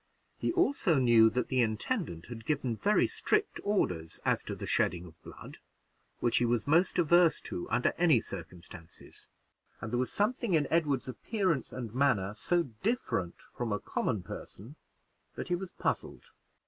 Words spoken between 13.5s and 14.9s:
from a common person,